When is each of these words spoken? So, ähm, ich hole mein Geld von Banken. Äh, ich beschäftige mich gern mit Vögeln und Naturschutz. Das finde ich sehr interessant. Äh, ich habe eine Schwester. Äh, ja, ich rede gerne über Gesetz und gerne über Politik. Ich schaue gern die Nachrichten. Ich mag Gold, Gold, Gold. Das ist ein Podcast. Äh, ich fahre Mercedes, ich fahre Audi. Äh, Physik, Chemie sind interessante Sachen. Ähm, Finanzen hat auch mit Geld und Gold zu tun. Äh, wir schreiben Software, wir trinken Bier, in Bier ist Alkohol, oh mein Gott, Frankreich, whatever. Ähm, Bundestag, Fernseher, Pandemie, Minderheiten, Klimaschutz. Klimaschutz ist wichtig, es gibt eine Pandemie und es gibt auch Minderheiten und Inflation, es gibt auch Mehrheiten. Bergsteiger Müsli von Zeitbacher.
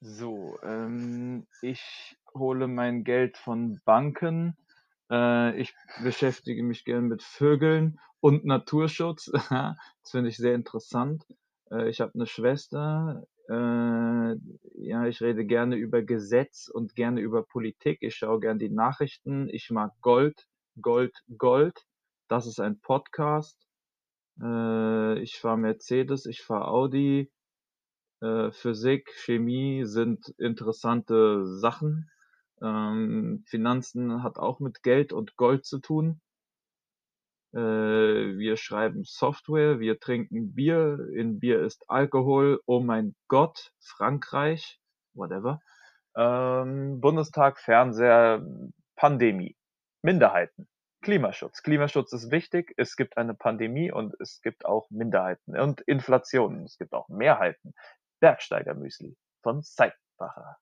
So, 0.00 0.58
ähm, 0.64 1.46
ich 1.60 2.16
hole 2.34 2.66
mein 2.66 3.04
Geld 3.04 3.36
von 3.36 3.80
Banken. 3.84 4.56
Äh, 5.08 5.56
ich 5.60 5.72
beschäftige 6.02 6.64
mich 6.64 6.84
gern 6.84 7.06
mit 7.06 7.22
Vögeln 7.22 8.00
und 8.18 8.44
Naturschutz. 8.44 9.30
Das 10.02 10.10
finde 10.10 10.30
ich 10.30 10.36
sehr 10.36 10.56
interessant. 10.56 11.26
Äh, 11.70 11.88
ich 11.88 12.00
habe 12.00 12.14
eine 12.14 12.26
Schwester. 12.26 13.24
Äh, 13.48 14.34
ja, 14.84 15.06
ich 15.06 15.20
rede 15.20 15.44
gerne 15.44 15.76
über 15.76 16.02
Gesetz 16.02 16.66
und 16.66 16.96
gerne 16.96 17.20
über 17.20 17.44
Politik. 17.44 17.98
Ich 18.00 18.16
schaue 18.16 18.40
gern 18.40 18.58
die 18.58 18.70
Nachrichten. 18.70 19.48
Ich 19.48 19.70
mag 19.70 19.92
Gold, 20.00 20.48
Gold, 20.80 21.22
Gold. 21.38 21.86
Das 22.26 22.48
ist 22.48 22.58
ein 22.58 22.80
Podcast. 22.80 23.56
Äh, 24.40 25.18
ich 25.20 25.38
fahre 25.38 25.58
Mercedes, 25.58 26.26
ich 26.26 26.42
fahre 26.42 26.68
Audi. 26.68 27.30
Äh, 28.20 28.50
Physik, 28.52 29.10
Chemie 29.24 29.84
sind 29.84 30.28
interessante 30.38 31.46
Sachen. 31.46 32.10
Ähm, 32.62 33.44
Finanzen 33.46 34.22
hat 34.22 34.38
auch 34.38 34.60
mit 34.60 34.82
Geld 34.82 35.12
und 35.12 35.36
Gold 35.36 35.64
zu 35.66 35.80
tun. 35.80 36.20
Äh, 37.54 37.58
wir 37.58 38.56
schreiben 38.56 39.04
Software, 39.04 39.78
wir 39.78 40.00
trinken 40.00 40.54
Bier, 40.54 40.98
in 41.14 41.38
Bier 41.38 41.62
ist 41.62 41.84
Alkohol, 41.88 42.60
oh 42.66 42.80
mein 42.80 43.14
Gott, 43.28 43.72
Frankreich, 43.80 44.80
whatever. 45.14 45.60
Ähm, 46.16 47.00
Bundestag, 47.00 47.58
Fernseher, 47.58 48.46
Pandemie, 48.96 49.56
Minderheiten, 50.02 50.68
Klimaschutz. 51.02 51.62
Klimaschutz 51.62 52.12
ist 52.12 52.30
wichtig, 52.30 52.72
es 52.76 52.96
gibt 52.96 53.16
eine 53.18 53.34
Pandemie 53.34 53.92
und 53.92 54.14
es 54.20 54.40
gibt 54.40 54.64
auch 54.64 54.88
Minderheiten 54.90 55.58
und 55.58 55.80
Inflation, 55.82 56.64
es 56.64 56.78
gibt 56.78 56.94
auch 56.94 57.08
Mehrheiten. 57.08 57.74
Bergsteiger 58.20 58.74
Müsli 58.74 59.16
von 59.42 59.62
Zeitbacher. 59.62 60.56